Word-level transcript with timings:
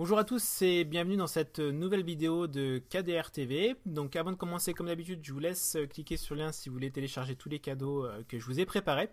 Bonjour 0.00 0.18
à 0.18 0.24
tous 0.24 0.62
et 0.62 0.84
bienvenue 0.84 1.18
dans 1.18 1.26
cette 1.26 1.58
nouvelle 1.58 2.02
vidéo 2.02 2.46
de 2.46 2.78
KDR 2.88 3.30
TV. 3.30 3.76
Donc 3.84 4.16
avant 4.16 4.30
de 4.30 4.36
commencer 4.36 4.72
comme 4.72 4.86
d'habitude, 4.86 5.20
je 5.22 5.30
vous 5.30 5.40
laisse 5.40 5.76
cliquer 5.90 6.16
sur 6.16 6.34
le 6.34 6.40
lien 6.40 6.52
si 6.52 6.70
vous 6.70 6.72
voulez 6.72 6.90
télécharger 6.90 7.36
tous 7.36 7.50
les 7.50 7.58
cadeaux 7.58 8.06
euh, 8.06 8.22
que 8.26 8.38
je 8.38 8.46
vous 8.46 8.60
ai 8.60 8.64
préparés. 8.64 9.10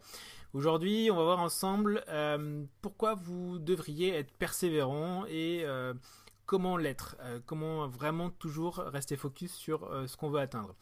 Aujourd'hui, 0.54 1.10
on 1.12 1.18
va 1.18 1.24
voir 1.24 1.40
ensemble 1.40 2.06
euh, 2.08 2.64
pourquoi 2.82 3.16
vous 3.16 3.60
devriez 3.60 4.16
être 4.16 4.32
persévérant 4.38 5.26
et 5.26 5.64
euh, 5.66 5.94
comment 6.46 6.78
l'être, 6.78 7.18
comment 7.46 7.90
vraiment 7.90 8.30
toujours 8.30 8.78
rester 8.78 9.18
focus 9.18 9.54
sur 9.54 9.92
ce 10.08 10.16
qu'on 10.16 10.30
veut 10.30 10.40
atteindre. 10.40 10.74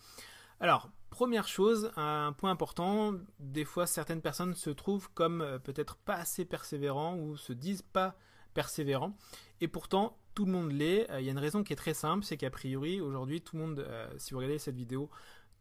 Alors, 0.59 0.87
première 1.09 1.47
chose, 1.47 1.91
un 1.97 2.31
point 2.31 2.51
important, 2.51 3.15
des 3.39 3.65
fois 3.65 3.87
certaines 3.87 4.21
personnes 4.21 4.53
se 4.53 4.69
trouvent 4.69 5.09
comme 5.15 5.59
peut-être 5.63 5.95
pas 5.95 6.17
assez 6.17 6.45
persévérants 6.45 7.17
ou 7.17 7.37
se 7.37 7.53
disent 7.53 7.81
pas 7.81 8.15
persévérant. 8.55 9.15
Et 9.61 9.67
pourtant, 9.67 10.17
tout 10.33 10.45
le 10.45 10.51
monde 10.51 10.71
l'est. 10.71 11.09
Euh, 11.11 11.21
il 11.21 11.25
y 11.25 11.29
a 11.29 11.31
une 11.31 11.37
raison 11.37 11.63
qui 11.63 11.73
est 11.73 11.75
très 11.75 11.93
simple, 11.93 12.25
c'est 12.25 12.37
qu'a 12.37 12.49
priori, 12.49 12.99
aujourd'hui, 12.99 13.41
tout 13.41 13.55
le 13.55 13.61
monde, 13.61 13.79
euh, 13.79 14.09
si 14.17 14.33
vous 14.33 14.39
regardez 14.39 14.57
cette 14.57 14.75
vidéo, 14.75 15.11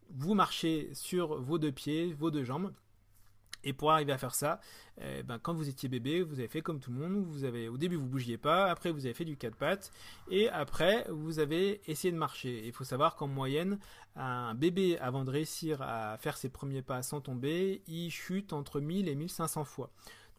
vous 0.09 0.33
marchez 0.33 0.89
sur 0.93 1.39
vos 1.39 1.59
deux 1.59 1.71
pieds, 1.71 2.13
vos 2.13 2.31
deux 2.31 2.43
jambes. 2.43 2.73
Et 3.67 3.73
pour 3.73 3.91
arriver 3.91 4.11
à 4.11 4.19
faire 4.19 4.35
ça, 4.35 4.61
eh 5.01 5.23
ben, 5.23 5.39
quand 5.39 5.55
vous 5.55 5.67
étiez 5.67 5.89
bébé, 5.89 6.21
vous 6.21 6.37
avez 6.37 6.47
fait 6.47 6.61
comme 6.61 6.79
tout 6.79 6.91
le 6.91 6.99
monde. 6.99 7.25
Vous 7.25 7.45
avez, 7.45 7.67
au 7.67 7.77
début, 7.77 7.95
vous 7.95 8.05
bougiez 8.05 8.37
pas. 8.37 8.67
Après, 8.69 8.91
vous 8.91 9.07
avez 9.07 9.15
fait 9.15 9.25
du 9.25 9.37
quatre 9.37 9.55
pattes. 9.55 9.91
Et 10.29 10.47
après, 10.49 11.07
vous 11.09 11.39
avez 11.39 11.81
essayé 11.87 12.11
de 12.11 12.17
marcher. 12.17 12.61
Il 12.67 12.73
faut 12.73 12.83
savoir 12.83 13.15
qu'en 13.15 13.27
moyenne, 13.27 13.79
un 14.15 14.53
bébé, 14.53 14.99
avant 14.99 15.25
de 15.25 15.31
réussir 15.31 15.81
à 15.81 16.15
faire 16.19 16.37
ses 16.37 16.49
premiers 16.49 16.83
pas 16.83 17.01
sans 17.01 17.21
tomber, 17.21 17.81
il 17.87 18.11
chute 18.11 18.53
entre 18.53 18.79
1000 18.79 19.09
et 19.09 19.15
1500 19.15 19.65
fois. 19.65 19.89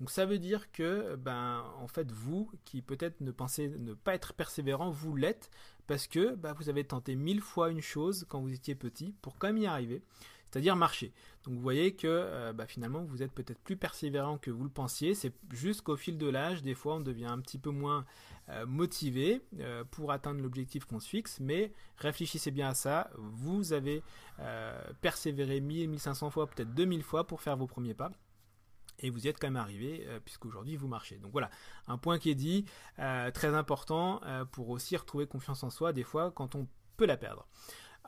Donc 0.00 0.10
ça 0.10 0.26
veut 0.26 0.38
dire 0.38 0.70
que, 0.72 1.16
ben, 1.16 1.64
en 1.78 1.88
fait, 1.88 2.10
vous, 2.12 2.50
qui 2.64 2.82
peut-être 2.82 3.20
ne 3.20 3.30
pensez 3.30 3.68
ne 3.68 3.94
pas 3.94 4.14
être 4.14 4.34
persévérant, 4.34 4.90
vous 4.90 5.16
l'êtes 5.16 5.50
parce 5.86 6.06
que 6.06 6.34
ben, 6.34 6.52
vous 6.52 6.68
avez 6.68 6.84
tenté 6.84 7.14
mille 7.14 7.40
fois 7.40 7.70
une 7.70 7.80
chose 7.80 8.26
quand 8.28 8.40
vous 8.40 8.52
étiez 8.52 8.74
petit 8.74 9.14
pour 9.22 9.38
quand 9.38 9.46
même 9.48 9.58
y 9.58 9.66
arriver, 9.66 10.02
c'est-à-dire 10.50 10.76
marcher. 10.76 11.12
Donc 11.44 11.54
vous 11.54 11.60
voyez 11.60 11.94
que 11.94 12.06
euh, 12.08 12.52
ben, 12.52 12.66
finalement 12.66 13.04
vous 13.04 13.22
êtes 13.22 13.32
peut-être 13.32 13.60
plus 13.60 13.76
persévérant 13.76 14.36
que 14.36 14.50
vous 14.50 14.64
le 14.64 14.70
pensiez. 14.70 15.14
C'est 15.14 15.32
juste 15.52 15.82
qu'au 15.82 15.96
fil 15.96 16.18
de 16.18 16.28
l'âge, 16.28 16.62
des 16.62 16.74
fois 16.74 16.96
on 16.96 17.00
devient 17.00 17.26
un 17.26 17.40
petit 17.40 17.58
peu 17.58 17.70
moins 17.70 18.04
euh, 18.48 18.66
motivé 18.66 19.40
euh, 19.60 19.84
pour 19.90 20.12
atteindre 20.12 20.42
l'objectif 20.42 20.84
qu'on 20.84 21.00
se 21.00 21.08
fixe. 21.08 21.40
Mais 21.40 21.72
réfléchissez 21.96 22.50
bien 22.50 22.68
à 22.68 22.74
ça. 22.74 23.10
Vous 23.16 23.72
avez 23.72 24.02
persévéré 25.00 25.60
1000, 25.60 25.88
1500 25.88 26.28
fois, 26.30 26.46
peut-être 26.46 26.74
2000 26.74 27.02
fois 27.02 27.26
pour 27.26 27.40
faire 27.40 27.56
vos 27.56 27.66
premiers 27.66 27.94
pas 27.94 28.10
et 29.00 29.10
vous 29.10 29.26
y 29.26 29.28
êtes 29.28 29.38
quand 29.38 29.48
même 29.48 29.56
arrivé 29.56 30.04
euh, 30.08 30.20
puisqu'aujourd'hui 30.24 30.76
vous 30.76 30.88
marchez. 30.88 31.16
Donc 31.16 31.32
voilà, 31.32 31.50
un 31.88 31.98
point 31.98 32.18
qui 32.18 32.30
est 32.30 32.34
dit, 32.34 32.64
euh, 32.98 33.30
très 33.30 33.54
important 33.54 34.20
euh, 34.24 34.44
pour 34.44 34.70
aussi 34.70 34.96
retrouver 34.96 35.26
confiance 35.26 35.62
en 35.62 35.70
soi 35.70 35.92
des 35.92 36.04
fois 36.04 36.30
quand 36.30 36.54
on 36.54 36.66
peut 36.96 37.06
la 37.06 37.16
perdre. 37.16 37.46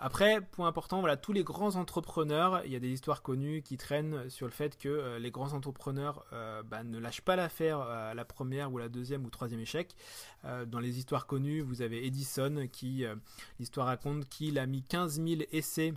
Après, 0.01 0.41
point 0.41 0.69
important, 0.69 1.01
voilà, 1.01 1.17
tous 1.17 1.33
les 1.33 1.43
grands 1.43 1.75
entrepreneurs, 1.75 2.63
il 2.65 2.71
y 2.71 2.77
a 2.77 2.79
des 2.79 2.91
histoires 2.91 3.21
connues 3.21 3.63
qui 3.63 3.77
traînent 3.77 4.31
sur 4.31 4.47
le 4.47 4.53
fait 4.53 4.79
que 4.79 5.17
les 5.17 5.33
grands 5.33 5.55
entrepreneurs 5.55 6.25
bah, 6.67 6.85
ne 6.85 7.01
lâchent 7.01 7.23
pas 7.23 7.35
l'affaire 7.35 7.81
à 7.81 8.15
la 8.15 8.25
première 8.25 8.73
ou 8.73 8.79
la 8.79 8.89
deuxième 8.89 9.25
ou 9.25 9.31
troisième 9.31 9.59
échec. 9.59 9.97
dans 10.69 10.79
les 10.79 10.99
histoires 10.99 11.27
connues, 11.27 11.63
vous 11.63 11.83
avez 11.83 12.07
Edison 12.07 12.69
qui, 12.71 13.07
l'histoire 13.59 13.89
raconte 13.89 14.29
qu'il 14.29 14.61
a 14.61 14.67
mis 14.67 14.85
15 14.85 15.21
000 15.21 15.43
essais 15.51 15.93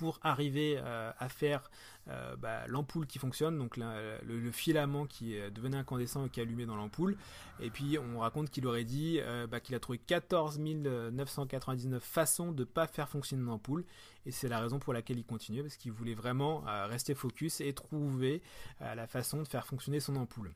pour 0.00 0.18
arriver 0.22 0.76
euh, 0.78 1.12
à 1.18 1.28
faire 1.28 1.70
euh, 2.08 2.34
bah, 2.36 2.66
l'ampoule 2.68 3.06
qui 3.06 3.18
fonctionne, 3.18 3.58
donc 3.58 3.76
le, 3.76 4.50
filament 4.50 5.04
qui 5.04 5.36
devenait 5.52 5.76
incandescent 5.76 6.24
et 6.24 6.30
qui 6.30 6.40
allumait 6.40 6.64
dans 6.64 6.74
l'ampoule. 6.74 7.18
Et 7.60 7.68
puis 7.68 7.98
on 7.98 8.20
raconte 8.20 8.48
qu'il 8.48 8.66
aurait 8.66 8.84
dit 8.84 9.18
euh, 9.20 9.46
bah, 9.46 9.60
qu'il 9.60 9.74
a 9.74 9.78
trouvé 9.78 9.98
14 9.98 10.58
999 10.58 12.02
façons 12.02 12.50
de 12.52 12.60
ne 12.60 12.64
pas 12.64 12.86
faire 12.86 13.10
fonctionner 13.10 13.42
une 13.42 13.50
ampoule. 13.50 13.84
Et 14.24 14.30
c'est 14.30 14.48
la 14.48 14.58
raison 14.58 14.78
pour 14.78 14.94
laquelle 14.94 15.18
il 15.18 15.24
continuait, 15.24 15.60
parce 15.60 15.76
qu'il 15.76 15.92
voulait 15.92 16.14
vraiment 16.14 16.64
rester 16.86 17.14
focus 17.14 17.60
et 17.60 17.74
trouver 17.74 18.42
la 18.80 19.06
façon 19.06 19.42
de 19.42 19.48
faire 19.48 19.66
fonctionner 19.66 20.00
son 20.00 20.16
ampoule. 20.16 20.54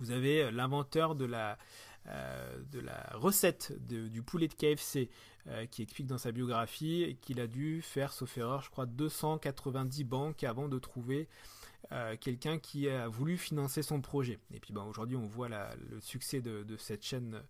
Vous 0.00 0.10
avez 0.10 0.50
l'inventeur 0.50 1.14
de 1.14 1.24
la, 1.24 1.58
la 2.06 3.10
recette 3.14 3.72
du 3.86 4.22
poulet 4.22 4.48
de 4.48 4.54
KFC 4.54 5.08
euh, 5.48 5.64
qui 5.64 5.80
explique 5.80 6.06
dans 6.06 6.18
sa 6.18 6.32
biographie 6.32 7.16
qu'il 7.22 7.40
a 7.40 7.46
dû 7.46 7.80
faire, 7.80 8.12
sauf 8.12 8.36
erreur, 8.36 8.60
je 8.60 8.68
crois, 8.68 8.84
290 8.84 10.04
banques 10.04 10.44
avant 10.44 10.68
de 10.68 10.78
trouver 10.78 11.28
euh, 11.92 12.14
quelqu'un 12.20 12.58
qui 12.58 12.90
a 12.90 13.08
voulu 13.08 13.38
financer 13.38 13.82
son 13.82 14.02
projet. 14.02 14.38
Et 14.52 14.60
puis 14.60 14.74
ben, 14.74 14.84
aujourd'hui, 14.84 15.16
on 15.16 15.26
voit 15.26 15.48
le 15.48 15.98
succès 16.00 16.42
de, 16.42 16.76
cette 16.76 17.02
chaîne 17.02 17.36
euh, 17.36 17.42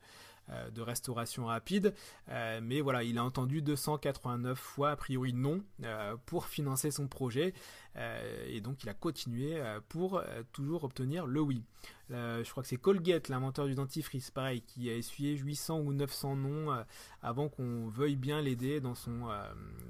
de 0.74 0.80
restauration 0.80 1.46
rapide. 1.46 1.94
mais 2.28 2.80
voilà, 2.80 3.02
il 3.02 3.18
a 3.18 3.24
entendu 3.24 3.62
289 3.62 4.58
fois, 4.58 4.90
a 4.90 4.96
priori 4.96 5.32
non, 5.32 5.62
pour 6.26 6.46
financer 6.46 6.90
son 6.90 7.08
projet. 7.08 7.54
et 8.46 8.60
donc, 8.60 8.82
il 8.82 8.88
a 8.88 8.94
continué 8.94 9.62
pour 9.88 10.22
toujours 10.52 10.84
obtenir 10.84 11.26
le 11.26 11.40
oui. 11.40 11.62
je 12.10 12.50
crois 12.50 12.62
que 12.62 12.68
c'est 12.68 12.76
Colgate, 12.76 13.28
l'inventeur 13.28 13.66
du 13.66 13.74
dentifrice, 13.74 14.30
pareil, 14.30 14.62
qui 14.62 14.90
a 14.90 14.94
essuyé 14.94 15.36
800 15.36 15.80
ou 15.80 15.92
900 15.92 16.36
noms 16.36 16.84
avant 17.22 17.48
qu'on 17.48 17.88
veuille 17.88 18.16
bien 18.16 18.40
l'aider 18.40 18.80
dans, 18.80 18.94
son 18.94 19.28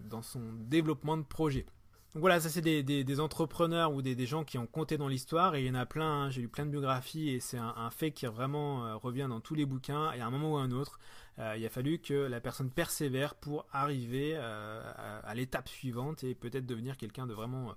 dans 0.04 0.22
son 0.22 0.42
développement 0.68 1.16
de 1.16 1.22
projet. 1.22 1.66
Donc 2.14 2.22
voilà, 2.22 2.40
ça 2.40 2.48
c'est 2.48 2.60
des, 2.60 3.20
entrepreneurs 3.20 3.92
ou 3.92 4.02
des, 4.02 4.26
gens 4.26 4.42
qui 4.42 4.58
ont 4.58 4.66
compté 4.66 4.98
dans 4.98 5.06
l'histoire 5.06 5.54
et 5.54 5.60
il 5.60 5.66
y 5.68 5.70
en 5.70 5.76
a 5.76 5.86
plein, 5.86 6.24
hein. 6.24 6.30
j'ai 6.30 6.40
lu 6.40 6.48
plein 6.48 6.66
de 6.66 6.70
biographies 6.70 7.30
et 7.30 7.38
c'est 7.38 7.56
un, 7.56 7.90
fait 7.90 8.10
qui 8.10 8.26
vraiment 8.26 8.84
euh, 8.84 8.96
revient 8.96 9.26
dans 9.28 9.38
tous 9.38 9.54
les 9.54 9.64
bouquins 9.64 10.10
et 10.12 10.20
à 10.20 10.26
un 10.26 10.30
moment 10.30 10.54
ou 10.54 10.56
à 10.56 10.62
un 10.62 10.72
autre, 10.72 10.98
euh, 11.38 11.54
il 11.56 11.64
a 11.64 11.68
fallu 11.68 12.00
que 12.00 12.14
la 12.14 12.40
personne 12.40 12.68
persévère 12.68 13.36
pour 13.36 13.64
arriver 13.72 14.32
euh, 14.34 15.20
à, 15.22 15.34
l'étape 15.36 15.68
suivante 15.68 16.24
et 16.24 16.34
peut-être 16.34 16.66
devenir 16.66 16.96
quelqu'un 16.96 17.28
de 17.28 17.32
vraiment 17.34 17.74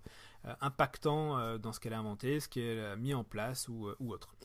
impactant 0.61 1.57
dans 1.57 1.71
ce 1.71 1.79
qu'elle 1.79 1.93
a 1.93 1.99
inventé, 1.99 2.39
ce 2.39 2.49
qu'elle 2.49 2.79
a 2.79 2.95
mis 2.95 3.13
en 3.13 3.23
place 3.23 3.69
ou, 3.69 3.87
ou 3.99 4.11
autre. 4.11 4.35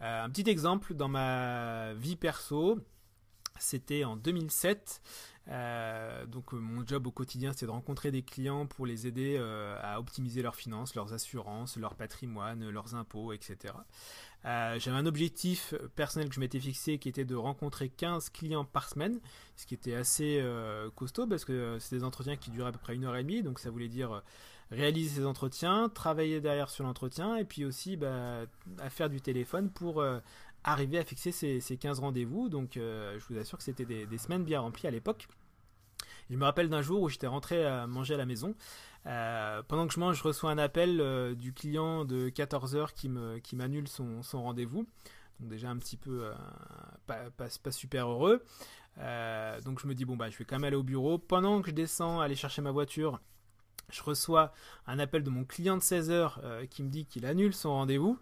un 0.00 0.28
petit 0.28 0.48
exemple 0.48 0.94
dans 0.94 1.08
ma 1.08 1.94
vie 1.94 2.14
perso, 2.14 2.78
c'était 3.58 4.04
en 4.04 4.16
2007. 4.16 5.00
Euh, 5.50 6.26
donc 6.26 6.54
euh, 6.54 6.58
mon 6.58 6.86
job 6.86 7.08
au 7.08 7.10
quotidien 7.10 7.52
c'était 7.52 7.66
de 7.66 7.72
rencontrer 7.72 8.12
des 8.12 8.22
clients 8.22 8.66
pour 8.66 8.86
les 8.86 9.08
aider 9.08 9.36
euh, 9.36 9.76
à 9.82 9.98
optimiser 9.98 10.42
leurs 10.42 10.54
finances, 10.54 10.94
leurs 10.94 11.12
assurances, 11.12 11.76
leur 11.76 11.96
patrimoine, 11.96 12.68
leurs 12.68 12.94
impôts, 12.94 13.32
etc. 13.32 13.74
J'avais 14.44 14.96
un 14.96 15.06
objectif 15.06 15.74
personnel 15.96 16.28
que 16.28 16.34
je 16.34 16.40
m'étais 16.40 16.60
fixé 16.60 16.98
qui 16.98 17.08
était 17.08 17.26
de 17.26 17.34
rencontrer 17.34 17.88
15 17.90 18.30
clients 18.30 18.64
par 18.64 18.88
semaine, 18.88 19.20
ce 19.56 19.66
qui 19.66 19.74
était 19.74 19.94
assez 19.94 20.42
costaud 20.94 21.26
parce 21.26 21.44
que 21.44 21.76
c'est 21.78 21.96
des 21.96 22.04
entretiens 22.04 22.36
qui 22.36 22.50
duraient 22.50 22.70
à 22.70 22.72
peu 22.72 22.78
près 22.78 22.94
une 22.94 23.04
heure 23.04 23.16
et 23.16 23.22
demie, 23.22 23.42
donc 23.42 23.58
ça 23.58 23.68
voulait 23.68 23.88
dire 23.88 24.22
réaliser 24.70 25.16
ces 25.20 25.26
entretiens, 25.26 25.90
travailler 25.90 26.40
derrière 26.40 26.70
sur 26.70 26.84
l'entretien 26.84 27.36
et 27.36 27.44
puis 27.44 27.66
aussi 27.66 27.98
bah, 27.98 28.46
à 28.78 28.88
faire 28.88 29.10
du 29.10 29.20
téléphone 29.20 29.68
pour 29.68 30.02
arriver 30.64 30.98
à 30.98 31.04
fixer 31.04 31.32
ces, 31.32 31.76
15 31.76 31.98
rendez-vous. 31.98 32.48
Donc 32.48 32.70
je 32.76 33.22
vous 33.28 33.36
assure 33.36 33.58
que 33.58 33.64
c'était 33.64 33.84
des, 33.84 34.18
semaines 34.18 34.44
bien 34.44 34.60
remplies 34.60 34.86
à 34.86 34.90
l'époque. 34.90 35.28
Je 36.30 36.36
me 36.36 36.44
rappelle 36.44 36.68
d'un 36.68 36.80
jour 36.80 37.02
où 37.02 37.08
j'étais 37.08 37.26
rentré 37.26 37.66
à 37.66 37.88
manger 37.88 38.14
à 38.14 38.16
la 38.16 38.24
maison. 38.24 38.54
Euh, 39.06 39.62
pendant 39.66 39.86
que 39.88 39.94
je 39.94 39.98
mange, 39.98 40.16
je 40.16 40.22
reçois 40.22 40.50
un 40.50 40.58
appel 40.58 41.00
euh, 41.00 41.34
du 41.34 41.52
client 41.52 42.04
de 42.04 42.28
14h 42.28 42.92
qui 43.42 43.56
m'annule 43.56 43.88
son, 43.88 44.22
rendez-vous. 44.32 44.86
Donc 45.40 45.48
déjà 45.48 45.70
un 45.70 45.76
petit 45.76 45.96
peu 45.96 46.30
euh, 47.08 47.30
pas, 47.36 47.72
super 47.72 48.08
heureux. 48.08 48.44
donc 49.64 49.80
je 49.80 49.86
me 49.86 49.94
dis 49.94 50.04
bon 50.04 50.16
bah 50.16 50.28
je 50.28 50.36
vais 50.36 50.44
quand 50.44 50.56
même 50.56 50.64
aller 50.64 50.76
au 50.76 50.84
bureau. 50.84 51.18
Pendant 51.18 51.62
que 51.62 51.70
je 51.70 51.74
descends 51.74 52.20
aller 52.20 52.36
chercher 52.36 52.62
ma 52.62 52.70
voiture, 52.70 53.20
je 53.88 54.02
reçois 54.02 54.52
un 54.86 55.00
appel 55.00 55.24
de 55.24 55.30
mon 55.30 55.44
client 55.44 55.76
de 55.76 55.82
16h 55.82 56.68
qui 56.68 56.84
me 56.84 56.90
dit 56.90 57.06
qu'il 57.06 57.26
annule 57.26 57.54
son 57.54 57.70
rendez-vous. 57.70 58.18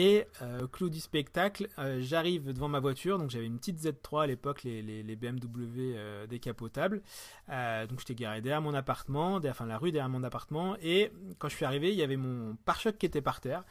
Et 0.00 0.28
euh, 0.42 0.68
clou 0.68 0.90
du 0.90 1.00
spectacle, 1.00 1.66
euh, 1.76 1.98
j'arrive 2.00 2.52
devant 2.52 2.68
ma 2.68 2.78
voiture, 2.78 3.18
donc 3.18 3.30
j'avais 3.30 3.46
une 3.46 3.58
petite 3.58 3.80
Z3 3.80 4.22
à 4.22 4.26
l'époque, 4.28 4.62
les, 4.62 5.16
BMW 5.16 5.96
euh, 5.96 6.24
décapotables. 6.28 7.02
donc 7.48 7.98
j'étais 7.98 8.14
garé 8.14 8.40
derrière 8.40 8.62
mon 8.62 8.74
appartement, 8.74 9.40
derrière, 9.40 9.56
enfin 9.56 9.66
la 9.66 9.76
rue 9.76 9.90
derrière 9.90 10.08
mon 10.08 10.22
appartement, 10.22 10.76
et 10.80 11.10
quand 11.40 11.48
je 11.48 11.56
suis 11.56 11.64
arrivé, 11.64 11.90
il 11.90 11.96
y 11.96 12.04
avait 12.04 12.16
mon 12.16 12.54
pare-choc 12.64 12.96
qui 12.96 13.06
était 13.06 13.20
par 13.20 13.40
terre. 13.40 13.64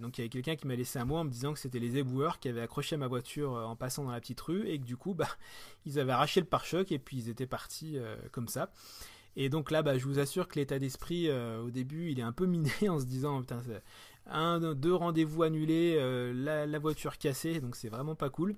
donc 0.00 0.18
il 0.18 0.20
y 0.20 0.22
avait 0.22 0.28
quelqu'un 0.28 0.54
qui 0.54 0.68
m'a 0.68 0.76
laissé 0.76 1.00
un 1.00 1.04
mot 1.04 1.16
en 1.16 1.24
me 1.24 1.30
disant 1.30 1.52
que 1.52 1.58
c'était 1.58 1.80
les 1.80 1.96
éboueurs 1.96 2.38
qui 2.38 2.48
avaient 2.48 2.60
accroché 2.60 2.96
ma 2.96 3.08
voiture 3.08 3.54
en 3.54 3.74
passant 3.74 4.04
dans 4.04 4.12
la 4.12 4.20
petite 4.20 4.40
rue 4.40 4.68
et 4.68 4.78
que 4.78 4.84
du 4.84 4.96
coup, 4.96 5.14
bah, 5.16 5.30
ils 5.84 5.98
avaient 5.98 6.12
arraché 6.12 6.38
le 6.38 6.46
pare-choc 6.46 6.92
et 6.92 7.00
puis 7.00 7.16
ils 7.16 7.28
étaient 7.28 7.48
partis 7.48 7.98
comme 8.30 8.46
ça. 8.46 8.70
Et 9.34 9.48
donc 9.48 9.72
là, 9.72 9.82
bah, 9.82 9.98
je 9.98 10.04
vous 10.04 10.20
assure 10.20 10.46
que 10.46 10.60
l'état 10.60 10.78
d'esprit 10.78 11.28
au 11.28 11.70
début, 11.72 12.12
il 12.12 12.20
est 12.20 12.24
un 12.24 12.32
peu 12.32 12.46
miné 12.46 12.70
en 12.88 13.00
se 13.00 13.04
disant 13.04 13.40
putain, 13.40 13.60
un, 14.28 14.74
deux 14.74 14.94
rendez-vous 14.94 15.42
annulés, 15.42 15.96
euh, 15.98 16.66
la, 16.66 16.78
voiture 16.78 17.18
cassée, 17.18 17.60
donc 17.60 17.76
c'est 17.76 17.88
vraiment 17.88 18.14
pas 18.14 18.30
cool. 18.30 18.54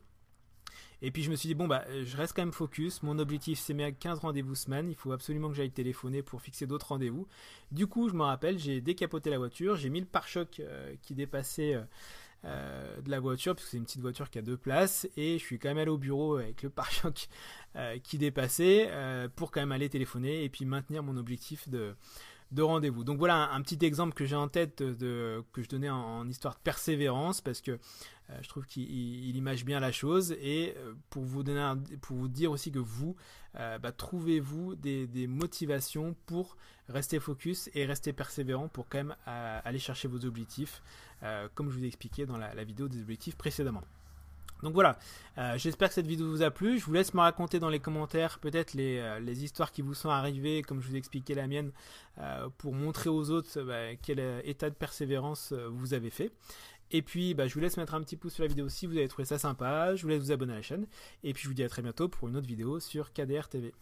Et 1.03 1.11
puis 1.11 1.23
je 1.23 1.31
me 1.31 1.37
suis 1.37 1.47
dit, 1.47 1.55
bon, 1.55 1.67
bah, 1.67 1.85
je 2.05 2.17
reste 2.17 2.35
quand 2.35 2.43
même 2.43 2.53
focus. 2.53 3.03
Mon 3.03 3.19
objectif, 3.19 3.59
c'est 3.59 3.73
mes 3.73 3.91
15 3.91 4.19
rendez-vous 4.19 4.55
semaine. 4.55 4.91
Il 4.91 4.97
faut 4.97 5.13
absolument 5.13 5.49
que 5.49 5.55
j'aille 5.55 5.71
téléphoner 5.71 6.23
pour 6.23 6.43
fixer 6.43 6.67
d'autres 6.67 6.89
rendez-vous. 6.89 7.27
Du 7.73 7.87
coup, 7.87 8.11
je 8.11 8.15
me 8.15 8.23
rappelle, 8.23 8.59
j'ai 8.59 8.83
décapoté 8.83 9.31
la 9.31 9.39
voiture, 9.39 9.77
j'ai 9.77 9.89
mis 9.89 10.01
le 10.01 10.07
pare-choc 10.07 10.61
euh, 10.61 10.95
qui 11.01 11.15
dépassait 11.15 11.81
de 12.43 13.11
la 13.11 13.21
voiture, 13.21 13.55
puisque 13.55 13.71
c'est 13.71 13.77
une 13.77 13.85
petite 13.85 14.01
voiture 14.01 14.31
qui 14.31 14.39
a 14.39 14.43
deux 14.43 14.57
places, 14.57 15.07
et 15.15 15.39
je 15.39 15.45
suis 15.45 15.59
quand 15.59 15.69
même 15.69 15.77
allé 15.77 15.91
au 15.91 15.99
bureau 15.99 16.37
avec 16.37 16.63
le 16.63 16.71
pare-choc 16.71 17.29
qui 18.03 18.17
dépassait 18.17 18.91
pour 19.37 19.51
quand 19.51 19.61
même 19.61 19.73
aller 19.73 19.91
téléphoner 19.91 20.43
et 20.43 20.49
puis 20.49 20.65
maintenir 20.65 21.03
mon 21.03 21.19
objectif 21.19 21.69
de 21.69 21.95
de 22.53 22.63
rendez-vous. 22.63 23.05
Donc 23.05 23.19
voilà 23.19 23.51
un, 23.53 23.63
petit 23.63 23.85
exemple 23.85 24.15
que 24.15 24.25
j'ai 24.25 24.37
en 24.37 24.49
tête 24.49 24.83
de, 24.83 25.45
que 25.53 25.63
je 25.63 25.69
donnais 25.69 25.91
en, 25.91 26.29
histoire 26.29 26.55
de 26.55 26.61
persévérance 26.61 27.41
parce 27.41 27.61
que 27.61 27.73
euh, 27.73 28.39
je 28.43 28.49
trouve 28.49 28.67
qu'il 28.67 29.37
image 29.37 29.65
bien 29.65 29.81
la 29.81 29.93
chose 29.93 30.33
et 30.41 30.75
euh, 30.77 30.95
pour 31.11 31.25
vous 31.25 31.43
donner 31.43 31.75
pour 32.01 32.17
vous 32.17 32.29
dire 32.29 32.51
aussi 32.51 32.73
que 32.73 32.79
vous 32.79 33.17
euh, 33.57 33.79
bah, 33.79 33.93
trouvez-vous 33.93 34.75
des, 34.75 35.27
motivations 35.29 36.17
pour 36.27 36.57
rester 36.89 37.21
focus 37.21 37.71
et 37.75 37.87
rester 37.87 38.13
persévérant 38.13 38.69
pour 38.69 38.89
quand 38.89 38.99
même 38.99 39.17
aller 39.27 39.79
chercher 39.79 40.09
vos 40.09 40.25
objectifs 40.25 40.83
comme 41.55 41.71
je 41.71 41.79
vous 41.79 41.85
ai 41.85 41.87
expliqué 41.87 42.27
dans 42.27 42.39
la 42.39 42.65
vidéo 42.65 42.89
des 42.89 43.01
objectifs 43.01 43.37
précédemment. 43.37 43.83
Donc 44.63 44.75
voilà, 44.75 44.99
euh, 45.39 45.57
j'espère 45.57 45.89
que 45.89 45.95
cette 45.95 46.07
vidéo 46.07 46.29
vous 46.29 46.43
a 46.43 46.51
plu. 46.51 46.79
Je 46.79 46.85
vous 46.85 46.93
laisse 46.93 47.15
me 47.15 47.21
raconter 47.21 47.59
dans 47.59 47.69
les 47.69 47.81
commentaires 47.81 48.39
peut-être 48.39 48.75
les, 48.75 48.99
euh, 48.99 49.21
histoires 49.33 49.73
qui 49.73 49.83
vous 49.83 49.95
sont 49.95 50.11
arrivées, 50.11 50.63
comme 50.63 50.81
je 50.81 50.89
vous 50.89 50.95
ai 50.95 50.99
expliqué 50.99 51.35
la 51.35 51.47
mienne, 51.47 51.73
euh, 52.19 52.49
pour 52.59 52.75
montrer 52.75 53.09
aux 53.09 53.31
autres 53.31 53.63
bah, 53.63 53.95
quel 54.03 54.21
état 54.45 54.69
de 54.69 54.75
persévérance 54.75 55.53
vous 55.53 55.95
avez 55.95 56.11
fait. 56.11 56.31
Et 56.93 57.03
puis, 57.03 57.35
bah, 57.35 57.47
je 57.47 57.55
vous 57.55 57.61
laisse 57.61 57.77
mettre 57.77 57.95
un 57.95 58.03
petit 58.03 58.17
pouce 58.17 58.35
sur 58.35 58.43
la 58.43 58.49
vidéo 58.49 58.69
si 58.69 58.87
vous 58.87 58.97
avez 58.97 59.09
trouvé 59.09 59.25
ça 59.25 59.39
sympa. 59.39 59.95
Je 59.95 60.03
vous 60.03 60.09
laisse 60.09 60.23
vous 60.23 60.33
abonner 60.33 60.55
à 60.55 60.57
la 60.57 60.63
chaîne. 60.63 60.87
Et 61.23 61.33
puis, 61.33 61.45
je 61.45 61.49
vous 61.49 61.55
dis 61.55 61.63
à 61.63 61.69
très 61.69 61.83
bientôt 61.83 62.09
pour 62.09 62.29
une 62.29 62.37
autre 62.37 62.49
vidéo 62.49 62.81
sur 62.81 63.13
KDR 63.13 63.49
TV. 63.49 63.73